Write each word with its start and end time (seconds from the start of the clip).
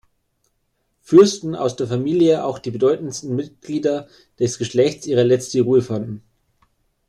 Fürsten 1.03 1.53
aus 1.53 1.75
der 1.75 1.85
Familie 1.85 2.43
auch 2.43 2.57
die 2.57 2.71
bedeutendsten 2.71 3.35
Mitglieder 3.35 4.07
des 4.39 4.57
Geschlechtes 4.57 5.05
ihre 5.05 5.21
letzte 5.21 5.61
Ruhe 5.61 5.83
fanden. 5.83 6.23